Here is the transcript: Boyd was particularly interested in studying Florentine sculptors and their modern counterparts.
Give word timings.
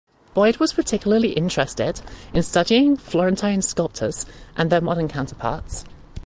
Boyd 0.33 0.57
was 0.57 0.73
particularly 0.73 1.29
interested 1.33 2.01
in 2.33 2.41
studying 2.41 2.97
Florentine 2.97 3.61
sculptors 3.61 4.25
and 4.57 4.71
their 4.71 4.81
modern 4.81 5.07
counterparts. 5.07 5.85